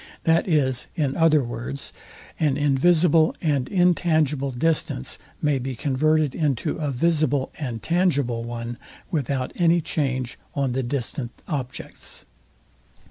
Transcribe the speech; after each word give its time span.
That 0.23 0.47
is, 0.47 0.87
in 0.95 1.15
other 1.15 1.43
words, 1.43 1.93
an 2.39 2.57
invisible 2.57 3.35
and 3.39 3.67
intangible 3.69 4.49
distance 4.49 5.19
may 5.43 5.59
be 5.59 5.75
converted 5.75 6.33
into 6.33 6.77
a 6.79 6.89
visible 6.89 7.51
and 7.59 7.83
tangible 7.83 8.43
one, 8.43 8.79
without 9.11 9.53
any 9.55 9.79
change 9.79 10.39
on 10.55 10.71
the 10.71 10.81
distant 10.81 11.29
objects. 11.47 12.25